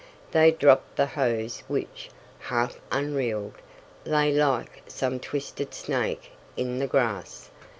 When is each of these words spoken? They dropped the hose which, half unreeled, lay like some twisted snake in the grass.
They 0.31 0.49
dropped 0.49 0.95
the 0.95 1.05
hose 1.05 1.61
which, 1.67 2.09
half 2.39 2.79
unreeled, 2.91 3.53
lay 4.03 4.31
like 4.31 4.81
some 4.87 5.19
twisted 5.19 5.75
snake 5.75 6.31
in 6.57 6.79
the 6.79 6.87
grass. 6.87 7.51